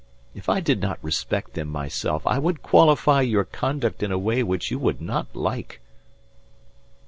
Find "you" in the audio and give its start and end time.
4.71-4.79